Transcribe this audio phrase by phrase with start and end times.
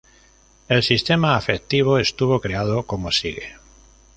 [0.67, 3.55] El sistema afectivo estuvo creado como sigue.